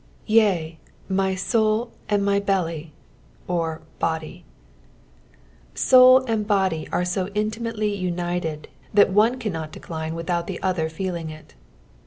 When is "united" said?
7.93-8.67